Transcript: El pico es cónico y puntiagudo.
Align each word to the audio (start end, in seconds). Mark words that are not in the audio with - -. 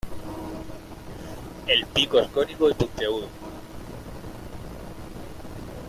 El 1.67 1.85
pico 1.85 2.19
es 2.19 2.27
cónico 2.31 2.67
y 2.67 2.73
puntiagudo. 2.73 3.27